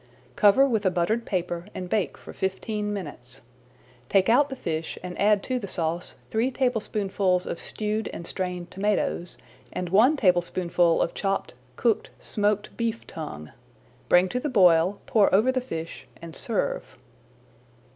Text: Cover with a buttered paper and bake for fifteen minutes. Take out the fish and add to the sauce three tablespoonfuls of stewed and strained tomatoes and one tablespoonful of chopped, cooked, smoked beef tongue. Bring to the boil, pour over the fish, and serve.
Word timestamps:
Cover 0.35 0.65
with 0.67 0.83
a 0.83 0.89
buttered 0.89 1.25
paper 1.27 1.67
and 1.75 1.87
bake 1.87 2.17
for 2.17 2.33
fifteen 2.33 2.91
minutes. 2.91 3.41
Take 4.09 4.29
out 4.29 4.49
the 4.49 4.55
fish 4.55 4.97
and 5.03 5.15
add 5.21 5.43
to 5.43 5.59
the 5.59 5.67
sauce 5.67 6.15
three 6.31 6.49
tablespoonfuls 6.49 7.45
of 7.45 7.59
stewed 7.59 8.07
and 8.11 8.25
strained 8.25 8.71
tomatoes 8.71 9.37
and 9.71 9.89
one 9.89 10.17
tablespoonful 10.17 11.01
of 11.03 11.13
chopped, 11.13 11.53
cooked, 11.75 12.09
smoked 12.17 12.75
beef 12.75 13.05
tongue. 13.05 13.51
Bring 14.09 14.27
to 14.29 14.39
the 14.39 14.49
boil, 14.49 14.99
pour 15.05 15.31
over 15.31 15.51
the 15.51 15.61
fish, 15.61 16.07
and 16.19 16.35
serve. 16.35 16.97